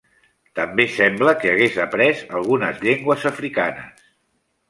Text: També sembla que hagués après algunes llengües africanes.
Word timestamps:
També 0.59 0.85
sembla 0.93 1.33
que 1.43 1.51
hagués 1.51 1.77
après 1.83 2.23
algunes 2.39 2.81
llengües 2.87 3.27
africanes. 3.33 4.03